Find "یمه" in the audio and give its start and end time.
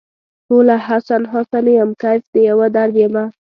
3.03-3.25